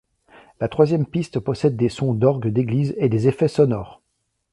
La 0.59 0.67
troisième 0.67 1.05
piste 1.05 1.39
possède 1.39 1.75
des 1.75 1.87
sons 1.87 2.15
d'orgue 2.15 2.47
d'église 2.47 2.95
et 2.97 3.07
des 3.07 3.27
effets 3.27 3.47
sonores. 3.47 4.01